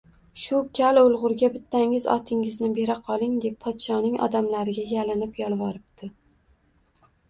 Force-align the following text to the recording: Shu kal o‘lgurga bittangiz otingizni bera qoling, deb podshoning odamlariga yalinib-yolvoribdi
Shu 0.43 0.61
kal 0.79 0.99
o‘lgurga 1.01 1.49
bittangiz 1.57 2.09
otingizni 2.15 2.71
bera 2.79 2.97
qoling, 3.11 3.37
deb 3.47 3.61
podshoning 3.69 4.21
odamlariga 4.31 4.91
yalinib-yolvoribdi 4.99 6.15